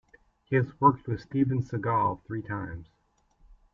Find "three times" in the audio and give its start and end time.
2.25-2.87